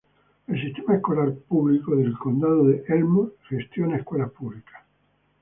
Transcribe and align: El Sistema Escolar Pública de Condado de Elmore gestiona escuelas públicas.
El 0.47 0.59
Sistema 0.59 0.95
Escolar 0.95 1.31
Pública 1.47 1.91
de 1.93 2.11
Condado 2.13 2.65
de 2.65 2.83
Elmore 2.87 3.33
gestiona 3.47 3.97
escuelas 3.97 4.31
públicas. 4.31 4.81